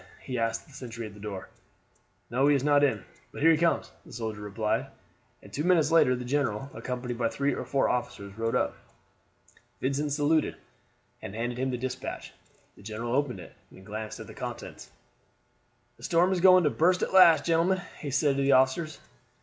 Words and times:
he 0.21 0.35
asked 0.39 0.65
the 0.65 0.73
sentry 0.73 1.05
at 1.05 1.13
the 1.13 1.19
door. 1.19 1.47
"No, 2.31 2.47
he 2.47 2.55
is 2.55 2.63
not 2.63 2.83
in; 2.83 3.05
but 3.31 3.43
here 3.43 3.51
he 3.51 3.57
comes," 3.57 3.91
the 4.03 4.11
soldier 4.11 4.41
replied, 4.41 4.87
and 5.43 5.53
two 5.53 5.63
minutes 5.63 5.91
later 5.91 6.15
the 6.15 6.25
general, 6.25 6.71
accompanied 6.73 7.19
by 7.19 7.29
three 7.29 7.53
or 7.53 7.65
four 7.65 7.87
officers, 7.87 8.35
rode 8.35 8.55
up. 8.55 8.75
Vincent 9.79 10.11
saluted, 10.11 10.55
and 11.21 11.35
handed 11.35 11.59
him 11.59 11.69
the 11.69 11.77
despatch. 11.77 12.33
The 12.75 12.81
general 12.81 13.13
opened 13.13 13.41
it 13.41 13.53
and 13.69 13.85
glanced 13.85 14.19
at 14.19 14.25
the 14.25 14.33
contents. 14.33 14.89
"The 15.97 16.03
storm 16.03 16.31
is 16.31 16.41
going 16.41 16.63
to 16.63 16.71
burst 16.71 17.03
at 17.03 17.13
last, 17.13 17.45
gentlemen," 17.45 17.79
he 17.99 18.09
said 18.09 18.37
to 18.37 18.41
the 18.41 18.53
officers. 18.53 18.97